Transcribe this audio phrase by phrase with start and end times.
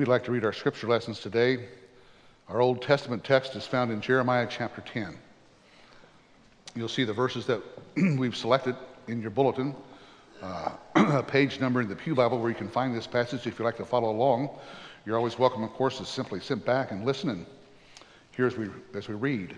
[0.00, 1.68] We'd like to read our scripture lessons today.
[2.48, 5.14] Our Old Testament text is found in Jeremiah chapter 10.
[6.74, 7.60] You'll see the verses that
[8.16, 8.76] we've selected
[9.08, 9.74] in your bulletin,
[10.40, 13.58] uh, a page number in the Pew Bible where you can find this passage if
[13.58, 14.48] you'd like to follow along.
[15.04, 17.44] You're always welcome, of course, to simply sit back and listen and
[18.30, 19.54] hear as we, as we read.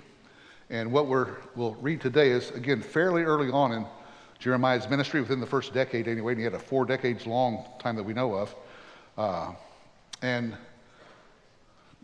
[0.70, 3.86] And what we're, we'll read today is, again, fairly early on in
[4.40, 7.95] Jeremiah's ministry, within the first decade anyway, and he had a four decades long time
[7.95, 8.54] that we know of.
[9.16, 9.52] Uh,
[10.22, 10.57] and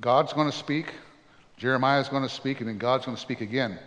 [0.01, 0.93] God's going to speak,
[1.57, 3.79] Jeremiah's going to speak, and then God's going to speak again.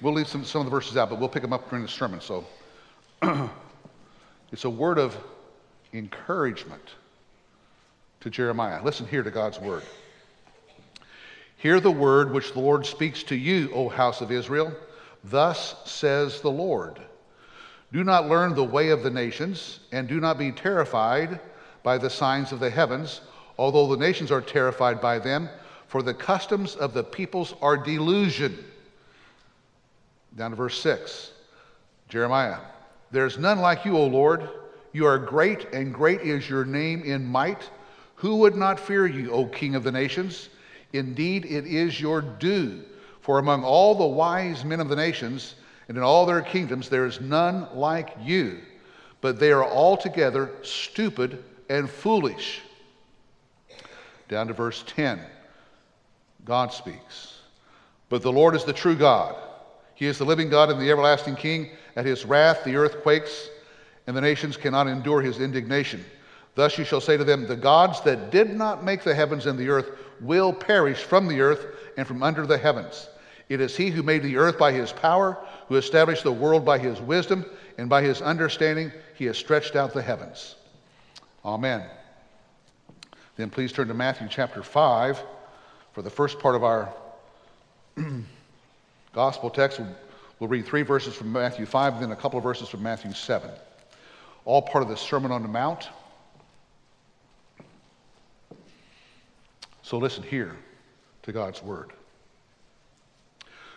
[0.00, 1.90] We'll leave some, some of the verses out, but we'll pick them up during the
[1.90, 2.20] sermon.
[2.20, 2.46] So
[4.52, 5.16] it's a word of
[5.92, 6.94] encouragement
[8.20, 8.82] to Jeremiah.
[8.82, 9.82] Listen here to God's word.
[11.56, 14.72] Hear the word which the Lord speaks to you, O house of Israel.
[15.24, 17.00] Thus says the Lord
[17.92, 21.40] Do not learn the way of the nations, and do not be terrified
[21.82, 23.20] by the signs of the heavens,
[23.58, 25.48] although the nations are terrified by them,
[25.88, 28.56] for the customs of the peoples are delusion.
[30.36, 31.32] Down to verse 6.
[32.08, 32.58] Jeremiah,
[33.10, 34.48] There's none like you, O Lord.
[34.92, 37.70] You are great, and great is your name in might.
[38.16, 40.48] Who would not fear you, O King of the nations?
[40.92, 42.82] Indeed, it is your due.
[43.20, 45.54] For among all the wise men of the nations
[45.88, 48.58] and in all their kingdoms, there is none like you,
[49.20, 52.62] but they are altogether stupid and foolish.
[54.28, 55.20] Down to verse 10.
[56.44, 57.38] God speaks.
[58.08, 59.36] But the Lord is the true God.
[59.94, 61.70] He is the living God and the everlasting King.
[61.96, 63.48] At his wrath, the earth quakes,
[64.06, 66.04] and the nations cannot endure his indignation.
[66.54, 69.58] Thus you shall say to them, The gods that did not make the heavens and
[69.58, 69.90] the earth
[70.20, 71.66] will perish from the earth
[71.96, 73.08] and from under the heavens.
[73.48, 75.38] It is he who made the earth by his power,
[75.68, 77.44] who established the world by his wisdom,
[77.78, 80.56] and by his understanding he has stretched out the heavens.
[81.44, 81.84] Amen.
[83.38, 85.22] Then please turn to Matthew chapter 5
[85.92, 86.92] for the first part of our
[89.12, 89.80] gospel text.
[90.40, 93.12] We'll, read three verses from Matthew 5 and then a couple of verses from Matthew
[93.12, 93.48] 7.
[94.44, 95.88] All part of the Sermon on the Mount.
[99.82, 100.56] So listen here
[101.22, 101.92] to God's word.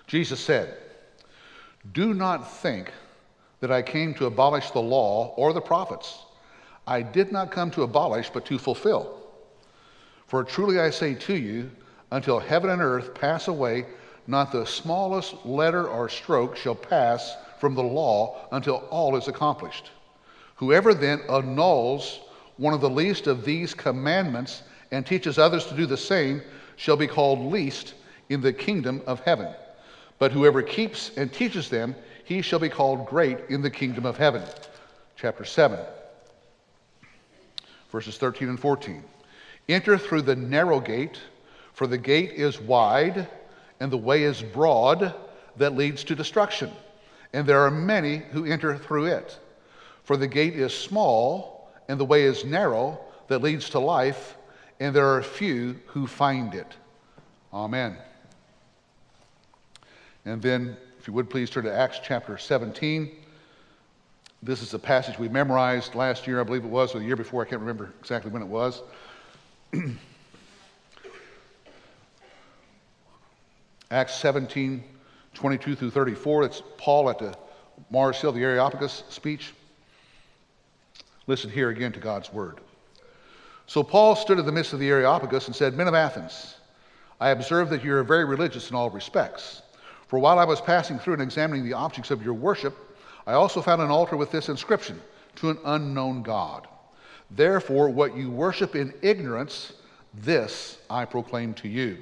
[0.08, 0.76] Jesus said,
[1.94, 2.92] Do not think
[3.60, 6.26] that I came to abolish the law or the prophets.
[6.88, 9.21] I did not come to abolish, but to fulfill.
[10.32, 11.70] For truly I say to you,
[12.10, 13.86] until heaven and earth pass away,
[14.28, 19.92] not the smallest letter or stroke shall pass from the law until all is accomplished.
[20.56, 22.22] Whoever then annuls
[22.56, 26.42] one of the least of these commandments and teaches others to do the same
[26.78, 27.96] shall be called least
[28.30, 29.54] in the kingdom of heaven.
[30.18, 31.94] But whoever keeps and teaches them,
[32.24, 34.44] he shall be called great in the kingdom of heaven.
[35.18, 35.78] Chapter 7,
[37.92, 39.04] verses 13 and 14.
[39.72, 41.18] Enter through the narrow gate,
[41.72, 43.28] for the gate is wide
[43.80, 45.16] and the way is broad
[45.56, 46.70] that leads to destruction,
[47.32, 49.40] and there are many who enter through it.
[50.04, 53.00] For the gate is small and the way is narrow
[53.30, 54.36] that leads to life
[54.82, 56.76] and there are few who find it.
[57.54, 57.96] Amen.
[60.26, 63.10] And then, if you would please turn to Acts chapter 17.
[64.44, 67.16] This is a passage we memorized last year, I believe it was, or the year
[67.16, 68.82] before, I can't remember exactly when it was.
[73.92, 74.84] Acts 17,
[75.34, 76.44] 22 through 34.
[76.44, 77.34] It's Paul at the
[77.90, 79.54] Mars Hill, the Areopagus speech.
[81.28, 82.60] Listen here again to God's word.
[83.68, 86.56] So Paul stood in the midst of the Areopagus and said, Men of Athens,
[87.22, 89.62] I observe that you are very religious in all respects.
[90.08, 92.76] For while I was passing through and examining the objects of your worship,
[93.26, 95.00] I also found an altar with this inscription
[95.38, 96.68] to an unknown God.
[97.36, 99.74] Therefore, what you worship in ignorance,
[100.14, 101.98] this I proclaim to you.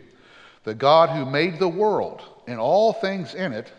[0.63, 3.71] The God who made the world and all things in it,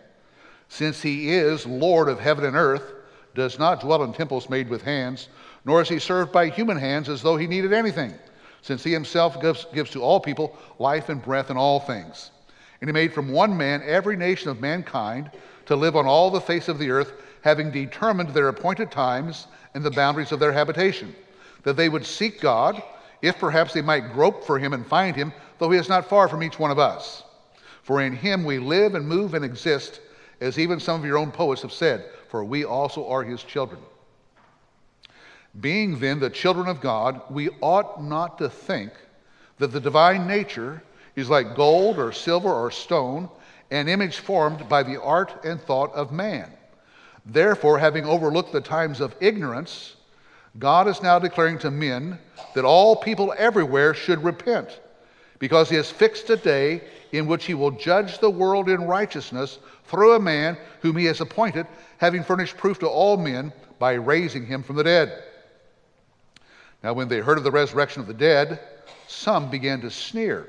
[0.69, 2.93] since he is Lord of heaven and earth,
[3.35, 5.27] does not dwell in temples made with hands
[5.65, 8.13] nor is he served by human hands as though he needed anything,
[8.61, 12.31] since he himself gives, gives to all people life and breath and all things.
[12.79, 15.29] And he made from one man every nation of mankind
[15.67, 19.83] to live on all the face of the earth, having determined their appointed times and
[19.83, 21.15] the boundaries of their habitation,
[21.63, 22.81] that they would seek God,
[23.21, 26.27] if perhaps they might grope for him and find him, though he is not far
[26.27, 27.23] from each one of us.
[27.83, 30.01] For in him we live and move and exist,
[30.39, 33.79] as even some of your own poets have said, for we also are his children.
[35.59, 38.91] Being then the children of God, we ought not to think
[39.57, 40.81] that the divine nature
[41.15, 43.29] is like gold or silver or stone,
[43.69, 46.51] an image formed by the art and thought of man.
[47.25, 49.97] Therefore, having overlooked the times of ignorance,
[50.59, 52.19] God is now declaring to men
[52.55, 54.79] that all people everywhere should repent,
[55.39, 56.81] because he has fixed a day
[57.11, 61.21] in which he will judge the world in righteousness through a man whom he has
[61.21, 61.67] appointed,
[61.97, 65.23] having furnished proof to all men by raising him from the dead.
[66.83, 68.59] Now, when they heard of the resurrection of the dead,
[69.07, 70.47] some began to sneer,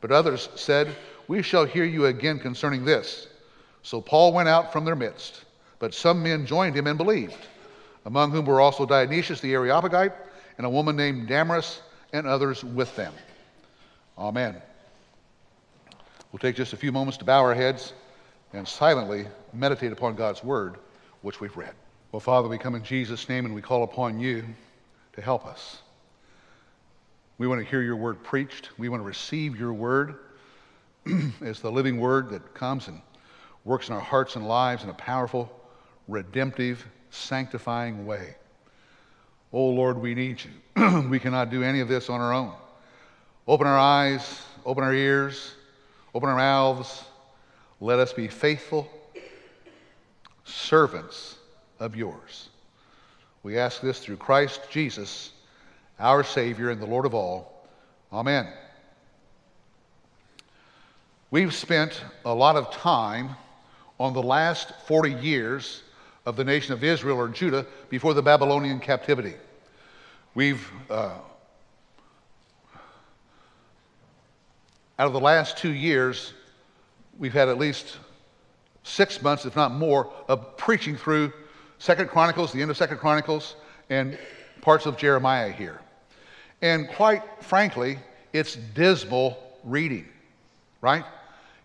[0.00, 0.94] but others said,
[1.28, 3.28] We shall hear you again concerning this.
[3.82, 5.44] So Paul went out from their midst,
[5.78, 7.46] but some men joined him and believed,
[8.04, 10.12] among whom were also Dionysius the Areopagite
[10.56, 11.80] and a woman named Damaris
[12.12, 13.12] and others with them.
[14.18, 14.56] Amen.
[16.32, 17.92] We'll take just a few moments to bow our heads
[18.52, 20.76] and silently meditate upon God's word,
[21.22, 21.74] which we've read.
[22.12, 24.44] Well, Father, we come in Jesus' name and we call upon you
[25.12, 25.78] to help us.
[27.38, 28.70] We want to hear your word preached.
[28.78, 30.16] We want to receive your word
[31.40, 33.00] as the living word that comes and
[33.64, 35.50] works in our hearts and lives in a powerful,
[36.06, 38.36] redemptive, sanctifying way.
[39.52, 41.00] Oh Lord, we need you.
[41.10, 42.52] we cannot do any of this on our own.
[43.46, 45.52] Open our eyes, open our ears,
[46.14, 47.04] open our mouths.
[47.80, 48.88] Let us be faithful
[50.44, 51.36] servants
[51.78, 52.48] of yours.
[53.42, 55.32] We ask this through Christ Jesus,
[55.98, 57.66] our Savior and the Lord of all.
[58.12, 58.52] Amen.
[61.30, 63.36] We've spent a lot of time
[63.98, 65.82] on the last 40 years
[66.26, 69.34] of the nation of Israel or Judah before the Babylonian captivity.
[70.34, 71.14] We've, uh,
[74.98, 76.32] out of the last two years,
[77.18, 77.98] we've had at least
[78.82, 81.32] six months, if not more, of preaching through
[81.78, 83.56] Second Chronicles, the end of Second Chronicles,
[83.88, 84.18] and
[84.60, 85.80] parts of Jeremiah here.
[86.62, 87.98] And quite frankly,
[88.32, 90.06] it's dismal reading,
[90.80, 91.04] right?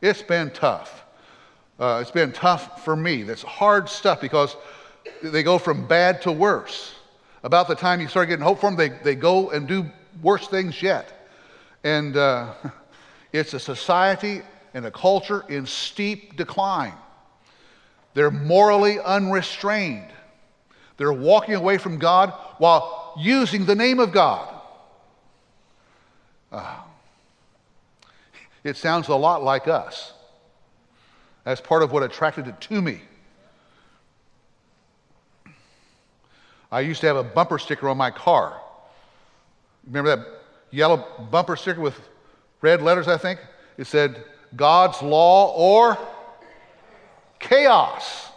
[0.01, 1.04] It's been tough.
[1.79, 3.23] Uh, it's been tough for me.
[3.23, 4.55] That's hard stuff because
[5.21, 6.95] they go from bad to worse.
[7.43, 9.85] About the time you start getting hope for them, they, they go and do
[10.21, 11.29] worse things yet.
[11.83, 12.53] And uh,
[13.33, 14.41] it's a society
[14.73, 16.93] and a culture in steep decline.
[18.13, 20.07] They're morally unrestrained.
[20.97, 24.49] They're walking away from God while using the name of God.
[26.51, 26.77] Uh,
[28.63, 30.13] it sounds a lot like us.
[31.45, 33.01] That's part of what attracted it to me.
[36.71, 38.59] I used to have a bumper sticker on my car.
[39.85, 40.27] Remember that
[40.71, 41.97] yellow bumper sticker with
[42.61, 43.39] red letters, I think?
[43.77, 44.23] It said,
[44.55, 45.97] God's law or
[47.39, 48.29] chaos.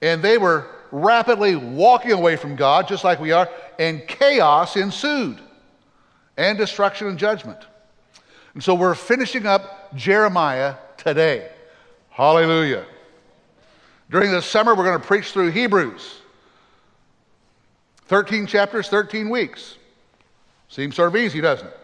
[0.00, 5.38] And they were rapidly walking away from God, just like we are, and chaos ensued,
[6.38, 7.58] and destruction and judgment.
[8.54, 11.50] And so we're finishing up Jeremiah today.
[12.18, 12.84] Hallelujah.
[14.10, 16.20] During the summer, we're going to preach through Hebrews.
[18.06, 19.76] 13 chapters, 13 weeks.
[20.68, 21.78] Seems sort of easy, doesn't it?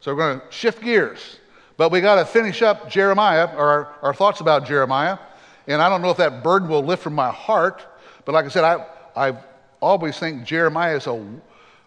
[0.00, 1.38] So we're going to shift gears.
[1.76, 5.18] But we got to finish up Jeremiah, or our, our, thoughts about Jeremiah.
[5.66, 7.84] And I don't know if that burden will lift from my heart,
[8.24, 9.36] but like I said, I, I
[9.82, 11.22] always think Jeremiah is a,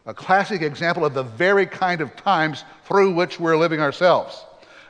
[0.05, 4.45] a classic example of the very kind of times through which we're living ourselves.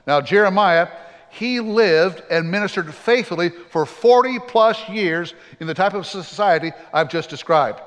[0.06, 0.90] Now, Jeremiah,
[1.38, 7.10] he lived and ministered faithfully for 40 plus years in the type of society I've
[7.10, 7.80] just described.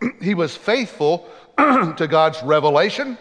[0.22, 1.28] he was faithful
[1.58, 3.18] to God's revelation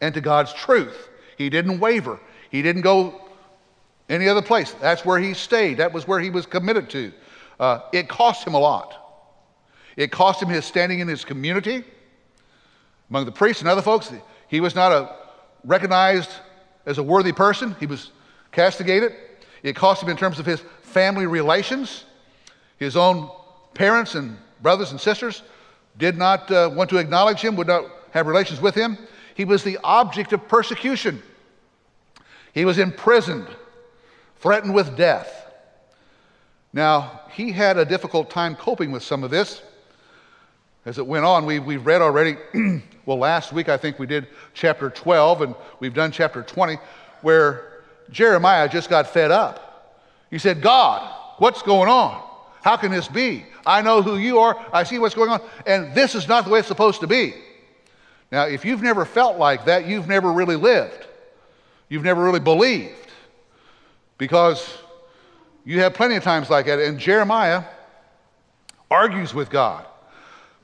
[0.00, 1.08] and to God's truth.
[1.36, 2.20] He didn't waver.
[2.50, 3.20] He didn't go
[4.08, 4.70] any other place.
[4.80, 5.78] That's where he stayed.
[5.78, 7.12] That was where he was committed to.
[7.58, 8.94] Uh, it cost him a lot.
[9.96, 11.82] It cost him his standing in his community
[13.10, 14.12] among the priests and other folks.
[14.46, 15.16] He was not a,
[15.64, 16.30] recognized
[16.86, 17.74] as a worthy person.
[17.80, 18.12] He was
[18.58, 19.14] castigated.
[19.62, 22.04] It cost him in terms of his family relations.
[22.78, 23.30] His own
[23.72, 25.42] parents and brothers and sisters
[25.96, 28.98] did not uh, want to acknowledge him, would not have relations with him.
[29.36, 31.22] He was the object of persecution.
[32.52, 33.46] He was imprisoned,
[34.40, 35.52] threatened with death.
[36.72, 39.62] Now, he had a difficult time coping with some of this.
[40.84, 42.36] As it went on, we, we've read already,
[43.06, 46.76] well, last week I think we did chapter 12, and we've done chapter 20,
[47.22, 47.67] where
[48.10, 50.04] Jeremiah just got fed up.
[50.30, 52.22] He said, God, what's going on?
[52.62, 53.46] How can this be?
[53.64, 54.64] I know who you are.
[54.72, 55.40] I see what's going on.
[55.66, 57.34] And this is not the way it's supposed to be.
[58.30, 61.06] Now, if you've never felt like that, you've never really lived.
[61.88, 62.92] You've never really believed.
[64.18, 64.78] Because
[65.64, 66.78] you have plenty of times like that.
[66.78, 67.64] And Jeremiah
[68.90, 69.86] argues with God.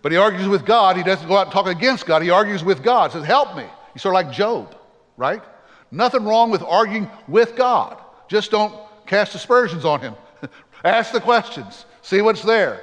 [0.03, 0.97] But he argues with God.
[0.97, 2.23] He doesn't go out and talk against God.
[2.23, 3.13] He argues with God.
[3.13, 3.65] Says, Help me.
[3.95, 4.75] He's sort of like Job,
[5.17, 5.43] right?
[5.95, 7.97] Nothing wrong with arguing with God.
[8.29, 8.75] Just don't
[9.07, 10.15] cast aspersions on him.
[10.85, 12.83] Ask the questions, see what's there.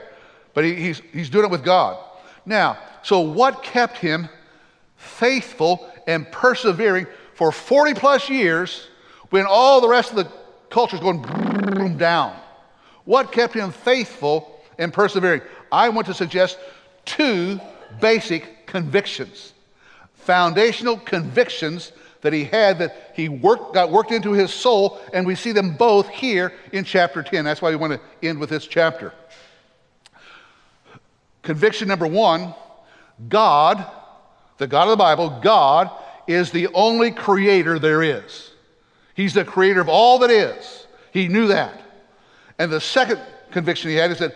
[0.53, 2.01] But he, he's, he's doing it with God.
[2.45, 4.29] Now, so what kept him
[4.95, 8.87] faithful and persevering for 40 plus years
[9.29, 10.31] when all the rest of the
[10.69, 12.35] culture is going down?
[13.03, 15.41] What kept him faithful and persevering?
[15.69, 16.59] I want to suggest
[17.03, 17.59] two
[17.99, 19.53] basic convictions,
[20.13, 21.91] foundational convictions
[22.21, 25.75] that he had that he worked, got worked into his soul, and we see them
[25.75, 27.43] both here in chapter 10.
[27.43, 29.13] That's why we want to end with this chapter.
[31.41, 32.53] Conviction number one
[33.27, 33.85] God,
[34.57, 35.89] the God of the Bible, God
[36.27, 38.51] is the only creator there is.
[39.15, 40.87] He's the creator of all that is.
[41.11, 41.81] He knew that.
[42.57, 43.19] And the second
[43.51, 44.35] conviction he had is that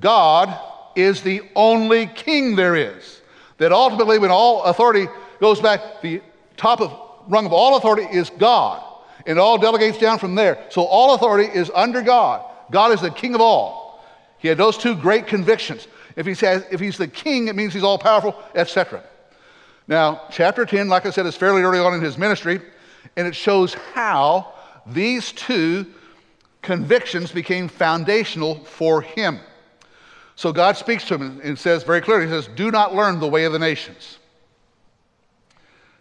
[0.00, 0.58] God
[0.94, 3.20] is the only king there is.
[3.58, 5.06] That ultimately, when all authority
[5.40, 6.20] goes back, the
[6.56, 8.82] top of rung of all authority is God.
[9.26, 10.64] And all delegates down from there.
[10.70, 12.44] So all authority is under God.
[12.72, 14.04] God is the king of all.
[14.38, 15.86] He had those two great convictions.
[16.16, 19.02] If, he says, if he's the king, it means he's all powerful, etc.
[19.86, 22.60] Now, chapter 10, like I said, is fairly early on in his ministry,
[23.16, 24.52] and it shows how
[24.86, 25.86] these two
[26.62, 29.38] convictions became foundational for him.
[30.34, 33.28] So God speaks to him and says very clearly, He says, Do not learn the
[33.28, 34.18] way of the nations.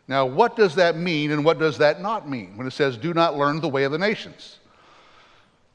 [0.08, 3.14] Now, what does that mean and what does that not mean when it says, do
[3.14, 4.60] not learn the way of the nations?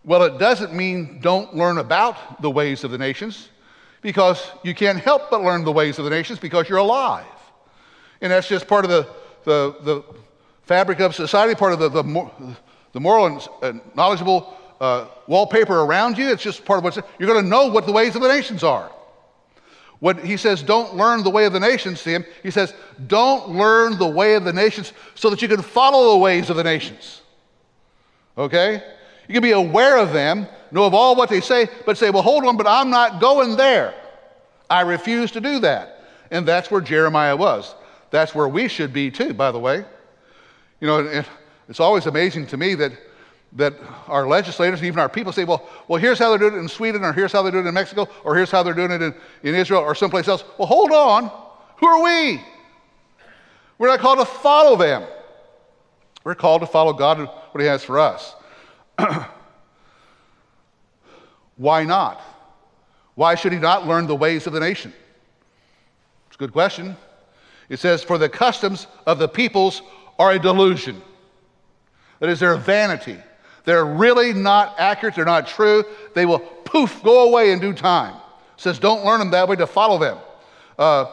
[0.04, 3.48] Well, it doesn't mean don't learn about the ways of the nations
[4.02, 7.26] because you can't help but learn the ways of the nations because you're alive.
[8.20, 9.08] And that's just part of the,
[9.44, 10.04] the, the
[10.62, 12.56] fabric of society, part of the, the,
[12.92, 16.28] the moral and knowledgeable uh, wallpaper around you.
[16.28, 18.62] It's just part of what's, you're going to know what the ways of the nations
[18.62, 18.90] are.
[19.98, 22.24] What he says, don't learn the way of the nations to him.
[22.42, 22.74] He says,
[23.06, 26.56] don't learn the way of the nations so that you can follow the ways of
[26.56, 27.22] the nations.
[28.36, 28.82] Okay?
[29.26, 32.22] You can be aware of them, know of all what they say, but say, well,
[32.22, 33.94] hold on, but I'm not going there.
[34.68, 36.04] I refuse to do that.
[36.30, 37.74] And that's where Jeremiah was.
[38.10, 39.84] That's where we should be too, by the way.
[40.80, 41.24] You know,
[41.68, 42.92] it's always amazing to me that
[43.56, 43.74] that
[44.06, 47.02] our legislators, even our people, say, well, well, here's how they're doing it in Sweden,
[47.02, 49.14] or here's how they're doing it in Mexico, or here's how they're doing it in,
[49.42, 50.44] in Israel, or someplace else.
[50.58, 51.30] Well, hold on.
[51.78, 52.42] Who are we?
[53.78, 55.04] We're not called to follow them.
[56.24, 58.34] We're called to follow God and what He has for us.
[61.56, 62.20] Why not?
[63.14, 64.92] Why should he not learn the ways of the nation?
[66.26, 66.96] It's a good question.
[67.68, 69.82] It says, For the customs of the peoples
[70.18, 71.00] are a delusion.
[72.20, 73.18] That is, their vanity.
[73.66, 75.84] They're really not accurate, they're not true.
[76.14, 78.14] They will poof, go away in due time.
[78.56, 80.16] Says, don't learn them that way to follow them.
[80.78, 81.06] Uh,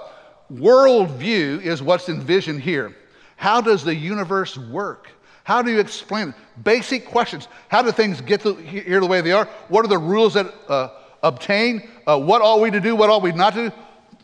[0.54, 2.96] worldview is what's envisioned here.
[3.36, 5.10] How does the universe work?
[5.44, 6.36] How do you explain it?
[6.64, 7.48] Basic questions.
[7.68, 9.46] How do things get to, here the way they are?
[9.68, 10.90] What are the rules that uh,
[11.24, 11.90] obtain?
[12.06, 12.96] Uh, what are we to do?
[12.96, 13.76] What are we not to do?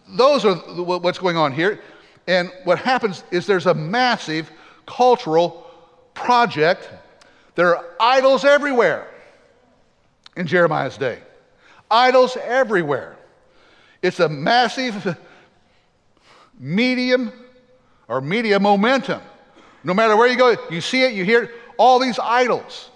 [0.08, 1.82] Those are what's going on here.
[2.28, 4.52] And what happens is there's a massive
[4.86, 5.66] cultural
[6.14, 6.90] project
[7.56, 9.08] there are idols everywhere
[10.36, 11.20] in Jeremiah's day.
[11.92, 13.18] Idols everywhere.
[14.02, 15.18] It's a massive
[16.60, 17.32] medium
[18.08, 19.22] or media momentum.
[19.84, 22.90] No matter where you go, you see it, you hear it, all these idols.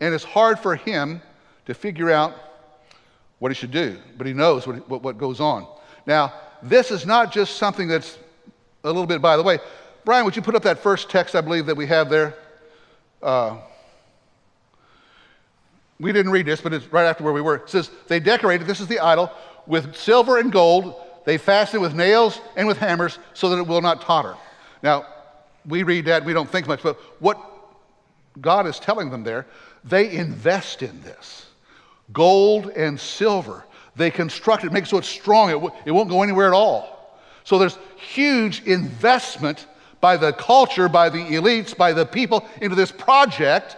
[0.00, 1.22] And it's hard for him
[1.66, 2.34] to figure out
[3.38, 5.66] what he should do, but he knows what, what, what goes on.
[6.06, 8.18] Now, this is not just something that's
[8.84, 9.58] a little bit by the way.
[10.04, 12.34] Brian, would you put up that first text I believe that we have there?
[13.22, 13.58] Uh,
[16.00, 17.56] we didn't read this, but it's right after where we were.
[17.56, 19.30] It says, They decorated, this is the idol,
[19.66, 20.94] with silver and gold.
[21.26, 24.34] They fastened with nails and with hammers so that it will not totter.
[24.82, 25.04] Now,
[25.66, 27.38] we read that, we don't think much, but what
[28.40, 29.46] God is telling them there,
[29.84, 31.46] they invest in this
[32.12, 33.64] gold and silver.
[33.94, 36.54] They construct it, make it so it's strong, it, w- it won't go anywhere at
[36.54, 37.20] all.
[37.44, 39.66] So there's huge investment
[40.00, 43.76] by the culture, by the elites, by the people into this project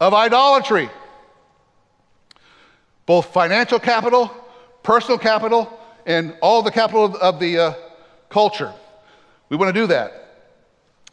[0.00, 0.88] of idolatry
[3.08, 4.30] both financial capital,
[4.82, 7.74] personal capital, and all the capital of the uh,
[8.28, 8.70] culture.
[9.48, 10.12] We want to do that.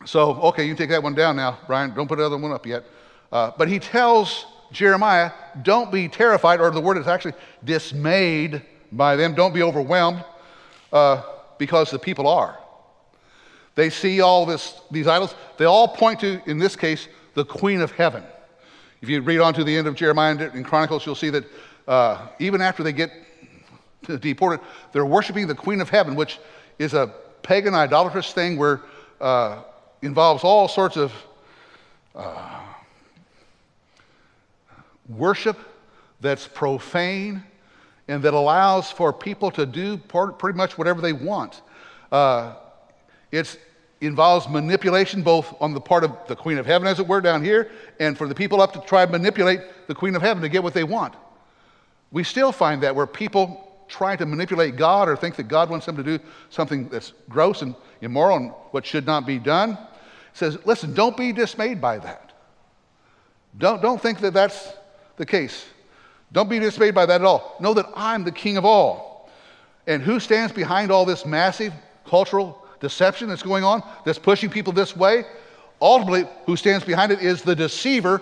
[0.03, 1.95] So, okay, you can take that one down now, Brian.
[1.95, 2.83] Don't put another one up yet.
[3.31, 7.33] Uh, but he tells Jeremiah, don't be terrified, or the word is actually
[7.63, 8.61] dismayed
[8.91, 9.33] by them.
[9.33, 10.21] Don't be overwhelmed
[10.91, 11.21] uh,
[11.57, 12.59] because the people are.
[13.75, 15.33] They see all this, these idols.
[15.55, 18.23] They all point to, in this case, the Queen of Heaven.
[19.01, 21.45] If you read on to the end of Jeremiah and Chronicles, you'll see that
[21.87, 23.11] uh, even after they get
[24.21, 24.59] deported,
[24.91, 26.39] they're worshiping the Queen of Heaven, which
[26.79, 27.13] is a
[27.43, 28.81] pagan idolatrous thing where
[29.21, 29.61] uh,
[30.01, 31.13] involves all sorts of
[32.15, 32.61] uh,
[35.09, 35.57] worship
[36.21, 37.43] that's profane
[38.07, 41.61] and that allows for people to do pretty much whatever they want.
[42.11, 42.53] Uh,
[43.31, 43.59] it
[44.01, 47.43] involves manipulation both on the part of the Queen of Heaven, as it were, down
[47.43, 50.49] here, and for the people up to try and manipulate the Queen of Heaven to
[50.49, 51.15] get what they want.
[52.15, 55.85] We still find that where people try to manipulate God or think that God wants
[55.85, 56.17] them to do
[56.49, 59.77] something that's gross and immoral and what should not be done.
[60.31, 62.31] Says, listen, don't be dismayed by that.
[63.57, 64.71] Don't, don't think that that's
[65.17, 65.65] the case.
[66.31, 67.57] Don't be dismayed by that at all.
[67.59, 69.29] Know that I'm the king of all.
[69.85, 71.73] And who stands behind all this massive
[72.05, 75.25] cultural deception that's going on, that's pushing people this way?
[75.81, 78.21] Ultimately, who stands behind it is the deceiver,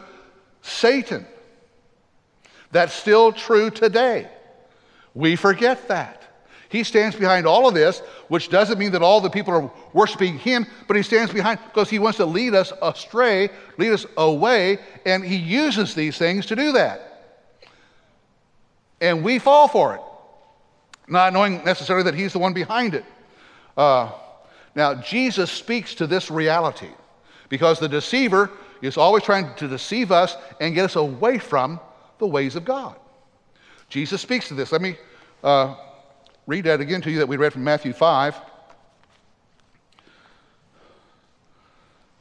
[0.63, 1.27] Satan.
[2.73, 4.27] That's still true today.
[5.13, 6.23] We forget that.
[6.69, 7.99] He stands behind all of this,
[8.29, 11.87] which doesn't mean that all the people are worshiping him, but he stands behind because
[11.87, 16.55] he wants to lead us astray, lead us away, and he uses these things to
[16.55, 17.37] do that.
[18.99, 20.01] And we fall for it,
[21.07, 23.05] not knowing necessarily that he's the one behind it.
[23.77, 24.11] Uh,
[24.73, 26.89] now, Jesus speaks to this reality
[27.49, 28.49] because the deceiver
[28.81, 31.79] is always trying to deceive us and get us away from
[32.23, 32.95] the ways of God.
[33.89, 34.71] Jesus speaks to this.
[34.71, 34.95] Let me
[35.43, 35.75] uh,
[36.47, 38.35] read that again to you that we read from Matthew 5.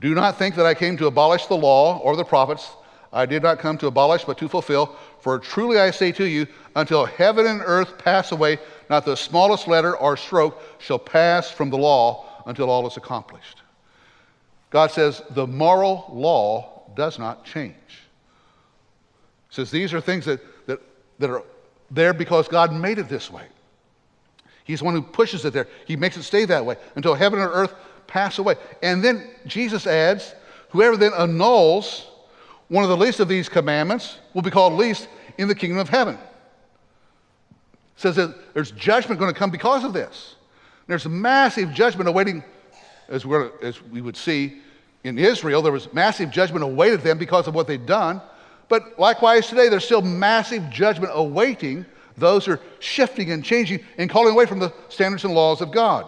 [0.01, 2.73] Do not think that I came to abolish the law or the prophets.
[3.13, 4.97] I did not come to abolish, but to fulfill.
[5.21, 8.59] For truly I say to you, until heaven and earth pass away,
[8.91, 13.63] not the smallest letter or stroke shall pass from the law until all is accomplished.
[14.71, 18.02] God says the moral law does not change.
[19.53, 20.81] Says these are things that, that,
[21.19, 21.45] that are
[21.91, 23.45] there because God made it this way.
[24.65, 25.69] He's the one who pushes it there.
[25.87, 27.75] He makes it stay that way until heaven and earth
[28.07, 28.55] pass away.
[28.83, 30.35] And then Jesus adds,
[30.71, 32.07] whoever then annuls
[32.69, 35.07] one of the least of these commandments will be called least
[35.37, 36.17] in the kingdom of heaven.
[37.97, 40.37] says that there's judgment going to come because of this.
[40.87, 42.43] There's massive judgment awaiting,
[43.09, 43.27] as,
[43.61, 44.63] as we would see
[45.05, 48.23] in Israel, there was massive judgment awaited them because of what they'd done.
[48.73, 51.85] But likewise, today, there's still massive judgment awaiting
[52.17, 55.71] those who are shifting and changing and calling away from the standards and laws of
[55.73, 56.07] God.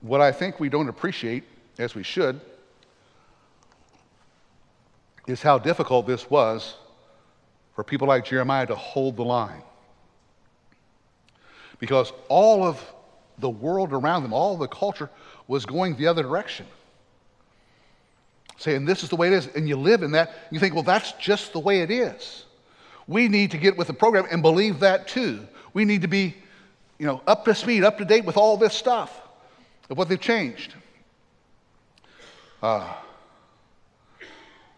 [0.00, 1.42] What I think we don't appreciate,
[1.76, 2.40] as we should,
[5.26, 6.76] is how difficult this was
[7.74, 9.64] for people like Jeremiah to hold the line
[11.78, 12.82] because all of
[13.38, 15.10] the world around them, all the culture
[15.46, 16.66] was going the other direction.
[18.58, 20.82] Saying this is the way it is, and you live in that, you think, well,
[20.82, 22.44] that's just the way it is.
[23.06, 25.46] We need to get with the program and believe that too.
[25.72, 26.34] We need to be,
[26.98, 29.20] you know, up to speed, up to date with all this stuff
[29.88, 30.74] of what they've changed.
[32.60, 32.92] Uh,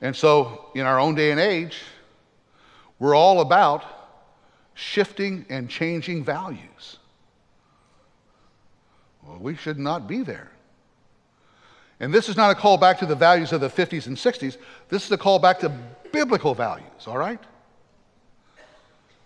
[0.03, 1.79] and so, in our own day and age,
[2.99, 4.00] we're all about
[4.81, 6.97] shifting and changing values.
[9.23, 10.51] Well, we should not be there.
[12.01, 14.57] And this is not a call back to the values of the 50s and 60s.
[14.89, 15.69] This is a call back to
[16.13, 17.39] biblical values, all right?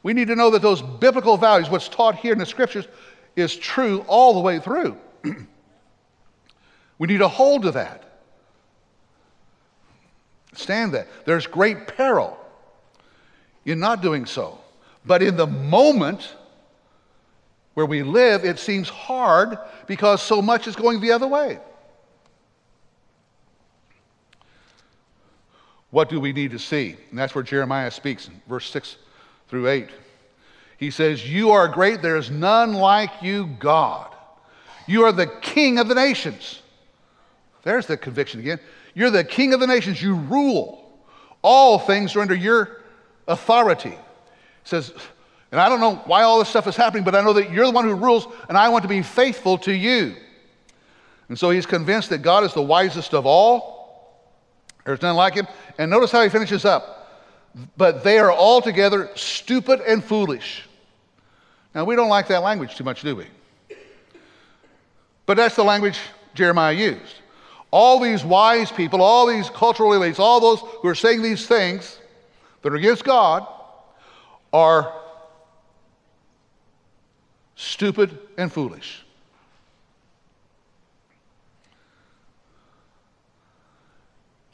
[0.02, 2.88] We need to know that those biblical values, what's taught here in the scriptures,
[3.36, 4.98] is true all the way through.
[6.98, 8.02] we need to hold to that.
[10.52, 11.06] Stand that.
[11.24, 12.36] There's great peril
[13.64, 14.58] in not doing so.
[15.04, 16.34] But in the moment
[17.74, 21.58] where we live, it seems hard because so much is going the other way.
[25.90, 26.96] What do we need to see?
[27.10, 28.96] And that's where Jeremiah speaks verse 6
[29.48, 29.88] through 8.
[30.78, 34.12] He says, You are great, there is none like you, God.
[34.86, 36.62] You are the king of the nations.
[37.62, 38.60] There's the conviction again.
[38.94, 40.02] You're the king of the nations.
[40.02, 40.80] You rule.
[41.42, 42.82] All things are under your
[43.26, 43.96] authority
[44.64, 44.92] says,
[45.52, 47.66] and I don't know why all this stuff is happening, but I know that you're
[47.66, 50.16] the one who rules, and I want to be faithful to you.
[51.28, 54.20] And so he's convinced that God is the wisest of all.
[54.84, 55.46] There's none like him.
[55.78, 57.08] And notice how he finishes up.
[57.76, 60.64] But they are altogether stupid and foolish.
[61.74, 63.26] Now, we don't like that language too much, do we?
[65.26, 65.98] But that's the language
[66.34, 67.20] Jeremiah used.
[67.70, 71.98] All these wise people, all these cultural elites, all those who are saying these things
[72.62, 73.46] that are against God,
[74.54, 74.94] are
[77.56, 79.02] stupid and foolish.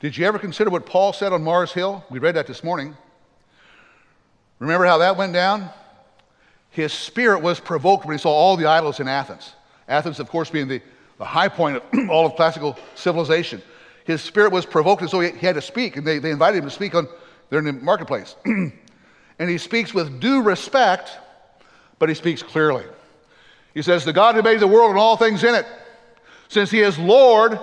[0.01, 2.03] Did you ever consider what Paul said on Mars Hill?
[2.09, 2.97] We read that this morning.
[4.59, 5.69] Remember how that went down?
[6.71, 9.53] His spirit was provoked when he saw all the idols in Athens.
[9.87, 10.81] Athens, of course, being the,
[11.19, 13.61] the high point of all of classical civilization.
[14.07, 15.99] his spirit was provoked, and so he, he had to speak.
[15.99, 17.07] And they, they invited him to speak on,
[17.51, 18.37] they're in the marketplace.
[19.40, 21.11] and he speaks with due respect,
[21.98, 22.85] but he speaks clearly.
[23.72, 25.66] He says, The God who made the world and all things in it,
[26.48, 27.59] since he is Lord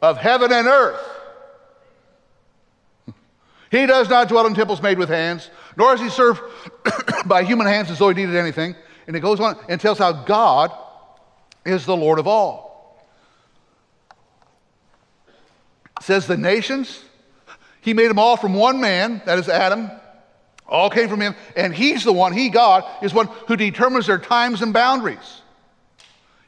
[0.00, 0.98] of heaven and earth,
[3.70, 6.40] he does not dwell in temples made with hands, nor is he served
[7.26, 8.74] by human hands as though he needed anything.
[9.06, 10.72] And it goes on and tells how God
[11.66, 13.06] is the Lord of all.
[15.98, 17.02] It says the nations,
[17.82, 19.90] he made them all from one man, that is Adam.
[20.68, 24.18] All came from him, and he's the one, he, God, is one who determines their
[24.18, 25.42] times and boundaries.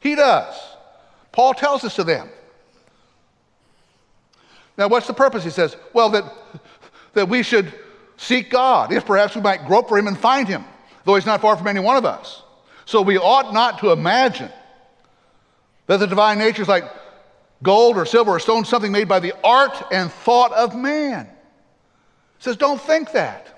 [0.01, 0.55] He does.
[1.31, 2.29] Paul tells us to them.
[4.77, 5.45] Now, what's the purpose?
[5.45, 6.25] He says, well, that,
[7.15, 7.73] that we should
[8.17, 10.65] seek God, if perhaps we might grope for him and find him,
[11.05, 12.43] though he's not far from any one of us.
[12.85, 14.51] So we ought not to imagine
[15.87, 16.85] that the divine nature is like
[17.63, 21.27] gold or silver or stone, something made by the art and thought of man.
[21.27, 23.58] He says, don't think that.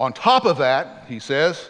[0.00, 1.68] On top of that, he says,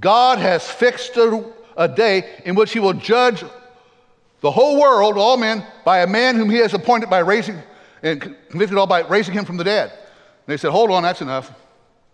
[0.00, 1.44] God has fixed a,
[1.76, 3.44] a day in which he will judge
[4.40, 7.56] the whole world, all men, by a man whom he has appointed by raising
[8.02, 9.90] and convicted all by raising him from the dead.
[9.90, 11.52] And they said, Hold on, that's enough.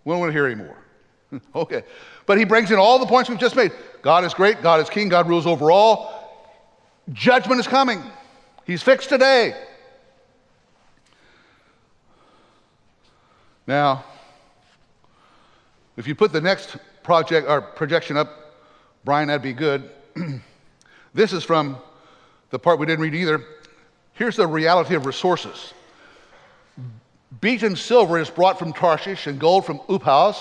[0.05, 0.77] We don't want to hear anymore.
[1.55, 1.85] okay.
[2.27, 3.73] But he brings in all the points we've just made.
[4.03, 6.12] God is great, God is king, God rules over all.
[7.12, 8.03] Judgment is coming.
[8.66, 9.57] He's fixed today.
[13.66, 14.05] Now,
[15.97, 18.55] if you put the next project or projection up,
[19.05, 19.91] Brian, that'd be good.
[21.15, 21.79] this is from
[22.51, 23.43] the part we didn't read either.
[24.13, 25.73] Here's the reality of resources.
[27.41, 30.37] Beaten silver is brought from Tarshish and gold from Uphaz,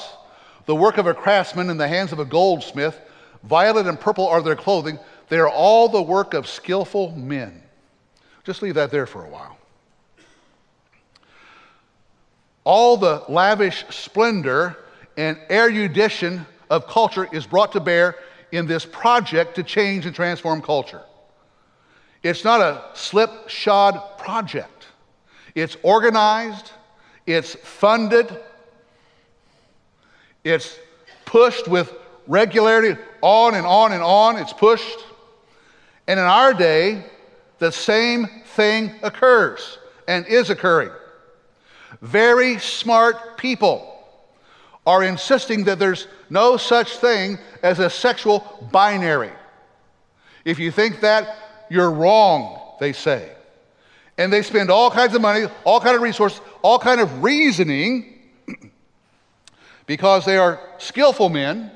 [0.65, 2.99] the work of a craftsman in the hands of a goldsmith.
[3.43, 4.97] Violet and purple are their clothing.
[5.29, 7.61] They are all the work of skillful men.
[8.43, 9.57] Just leave that there for a while.
[12.63, 14.77] All the lavish splendor
[15.17, 18.15] and erudition of culture is brought to bear
[18.51, 21.01] in this project to change and transform culture.
[22.23, 24.87] It's not a slipshod project.
[25.53, 26.71] It's organized,
[27.25, 28.35] it's funded,
[30.43, 30.77] it's
[31.25, 31.93] pushed with
[32.27, 34.99] regularity, on and on and on, it's pushed.
[36.07, 37.03] And in our day,
[37.59, 40.91] the same thing occurs and is occurring.
[42.01, 43.94] Very smart people
[44.85, 49.31] are insisting that there's no such thing as a sexual binary.
[50.43, 51.37] If you think that,
[51.69, 53.31] you're wrong, they say.
[54.17, 58.13] And they spend all kinds of money, all kind of resources, all kind of reasoning
[59.87, 61.71] because they are skillful men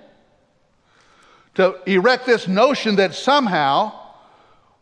[1.55, 3.91] to erect this notion that somehow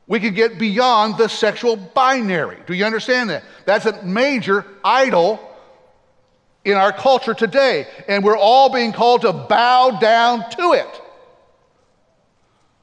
[0.05, 2.57] we can get beyond the sexual binary.
[2.67, 3.43] Do you understand that?
[3.65, 5.39] That's a major idol
[6.67, 11.01] in our culture today, and we're all being called to bow down to it.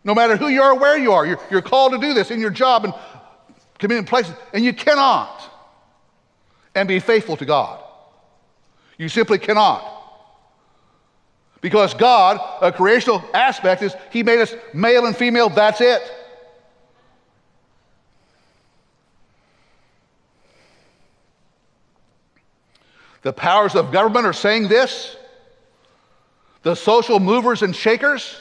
[0.03, 2.41] No matter who you are, where you are, you're, you're called to do this in
[2.41, 2.95] your job and
[3.79, 5.51] committing places, and you cannot
[6.75, 7.79] and be faithful to God.
[8.97, 9.91] You simply cannot.
[11.61, 16.01] Because God, a creational aspect is He made us male and female, that's it.
[23.25, 25.17] The powers of government are saying this.
[26.63, 28.37] The social movers and shakers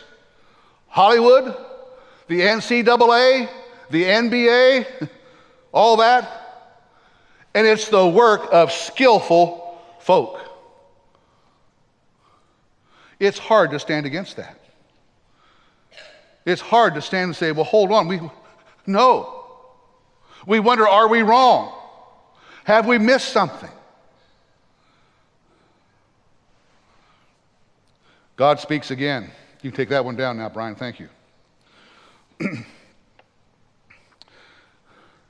[0.88, 1.56] Hollywood,
[2.28, 3.50] the NCAA,
[3.90, 5.10] the NBA,
[5.74, 6.30] all that.
[7.56, 10.40] And it's the work of skillful folk.
[13.20, 14.60] It's hard to stand against that.
[16.46, 18.08] It's hard to stand and say, well, hold on.
[18.08, 18.20] We,
[18.86, 19.46] no.
[20.46, 21.74] We wonder, are we wrong?
[22.66, 23.72] Have we missed something?
[28.36, 29.32] God speaks again.
[29.62, 30.76] You take that one down now, Brian.
[30.76, 31.10] Thank you.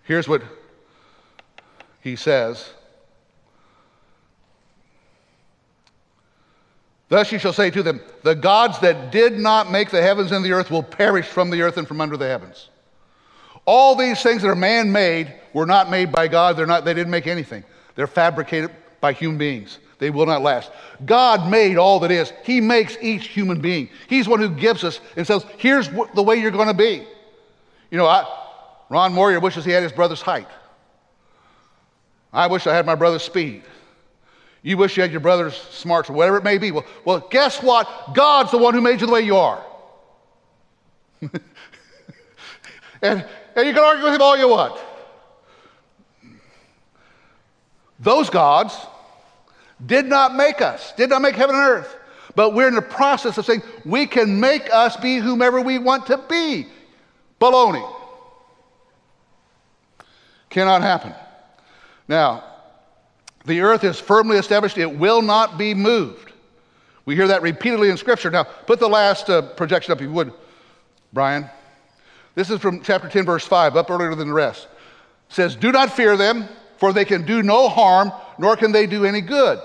[0.03, 0.41] Here's what
[2.01, 2.73] he says
[7.13, 10.43] Thus you shall say to them, The gods that did not make the heavens and
[10.43, 12.69] the earth will perish from the earth and from under the heavens.
[13.65, 16.57] All these things that are man made were not made by God.
[16.57, 17.63] They're not, they didn't make anything.
[17.93, 19.77] They're fabricated by human beings.
[20.03, 20.69] They will not last.
[21.05, 22.33] God made all that is.
[22.43, 23.87] He makes each human being.
[24.09, 27.07] He's one who gives us and says, here's the way you're going to be.
[27.89, 28.25] You know, I,
[28.89, 30.49] Ron Moyer wishes he had his brother's height.
[32.33, 33.63] I wish I had my brother's speed.
[34.61, 36.71] You wish you had your brother's smarts or whatever it may be.
[36.71, 38.13] Well, well, guess what?
[38.13, 39.65] God's the one who made you the way you are.
[43.01, 44.81] and, and you can argue with him all you want.
[48.01, 48.75] Those gods
[49.85, 51.97] did not make us, did not make heaven and earth.
[52.35, 56.07] But we're in the process of saying we can make us be whomever we want
[56.07, 56.67] to be.
[57.39, 57.87] Baloney.
[60.49, 61.13] Cannot happen.
[62.07, 62.43] Now,
[63.45, 66.31] the earth is firmly established, it will not be moved.
[67.05, 68.31] We hear that repeatedly in Scripture.
[68.31, 70.31] Now, put the last uh, projection up, if you would,
[71.11, 71.49] Brian.
[72.35, 74.67] This is from chapter 10, verse 5, up earlier than the rest.
[75.29, 76.47] It says, Do not fear them,
[76.83, 79.57] for they can do no harm, nor can they do any good.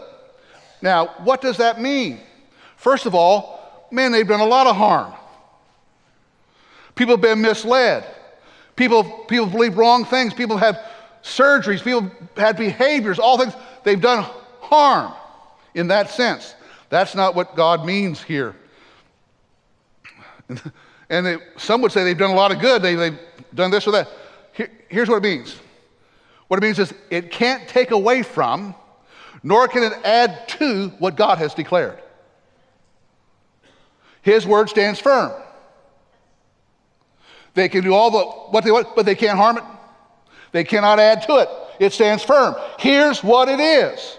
[0.80, 2.20] Now, what does that mean?
[2.76, 5.12] First of all, man, they've done a lot of harm.
[6.94, 8.04] People have been misled.
[8.76, 10.32] People, people believe wrong things.
[10.32, 10.78] People have
[11.24, 11.82] surgeries.
[11.82, 13.54] People had behaviors, all things.
[13.82, 14.24] They've done
[14.60, 15.12] harm
[15.74, 16.54] in that sense.
[16.88, 18.54] That's not what God means here.
[21.10, 22.80] and they, some would say they've done a lot of good.
[22.80, 23.18] They, have
[23.56, 24.08] done this or that.
[24.52, 25.56] Here, here's what it means
[26.48, 28.74] what it means is it can't take away from,
[29.42, 32.00] nor can it add to what God has declared.
[34.22, 35.32] His word stands firm.
[37.54, 39.64] They can do all the, what they want, but they can't harm it.
[40.52, 41.48] They cannot add to it.
[41.78, 42.56] It stands firm.
[42.78, 44.18] Here's what it is.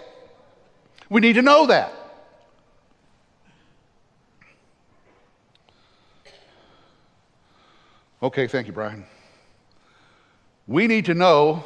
[1.08, 1.92] We need to know that.
[8.22, 9.04] Okay, thank you, Brian.
[10.66, 11.64] We need to know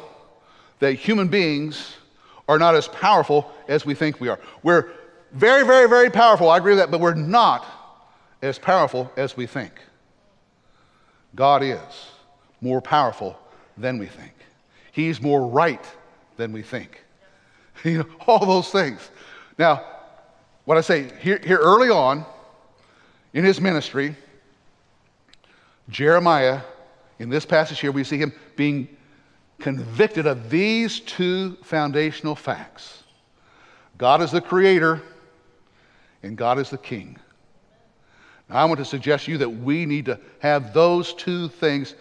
[0.79, 1.95] that human beings
[2.47, 4.39] are not as powerful as we think we are.
[4.63, 4.91] We're
[5.31, 6.49] very, very, very powerful.
[6.49, 7.65] I agree with that, but we're not
[8.41, 9.73] as powerful as we think.
[11.35, 11.79] God is
[12.61, 13.37] more powerful
[13.77, 14.33] than we think.
[14.91, 15.83] He's more right
[16.37, 17.01] than we think.
[17.83, 19.11] You know, all those things.
[19.59, 19.85] Now,
[20.63, 22.25] what I say here, here early on
[23.33, 24.15] in his ministry,
[25.89, 26.61] Jeremiah,
[27.19, 28.87] in this passage here, we see him being
[29.59, 33.03] convicted of these two foundational facts
[33.97, 35.01] God is the creator,
[36.21, 37.17] and God is the king.
[38.49, 41.95] Now, I want to suggest to you that we need to have those two things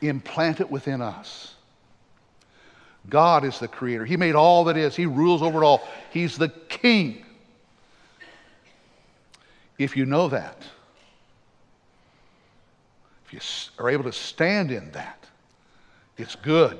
[0.00, 1.54] implanted within us.
[3.08, 4.04] God is the creator.
[4.04, 5.86] He made all that is, He rules over it all.
[6.10, 7.24] He's the king.
[9.76, 10.62] If you know that,
[13.26, 13.40] if you
[13.84, 15.26] are able to stand in that,
[16.16, 16.78] it's good.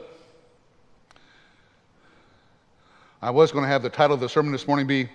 [3.24, 5.08] I was going to have the title of the sermon this morning be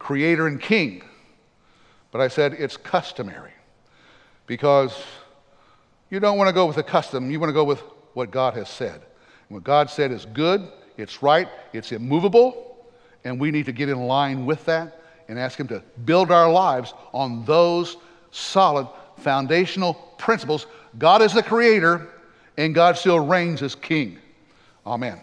[0.00, 1.04] Creator and King.
[2.10, 3.52] But I said it's customary
[4.48, 5.00] because
[6.10, 8.54] you don't want to go with the custom, you want to go with what God
[8.54, 8.94] has said.
[8.94, 12.88] And what God said is good, it's right, it's immovable,
[13.22, 16.50] and we need to get in line with that and ask Him to build our
[16.50, 17.96] lives on those
[18.32, 18.88] solid
[19.18, 20.66] foundational principles.
[20.98, 22.08] God is the creator,
[22.56, 24.18] and God still reigns as king.
[24.84, 25.20] Amen.